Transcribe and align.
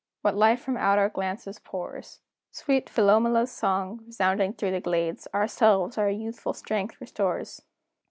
What 0.23 0.35
life 0.35 0.59
from 0.61 0.77
out 0.77 0.97
our 0.97 1.09
glances 1.09 1.59
pours! 1.59 2.21
Sweet 2.49 2.89
Philomela's 2.89 3.51
song, 3.51 4.01
resounding 4.07 4.53
through 4.53 4.71
the 4.71 4.81
glades, 4.81 5.27
Ourselves, 5.31 5.95
our 5.95 6.09
youthful 6.09 6.53
strength 6.53 6.99
restores! 6.99 7.61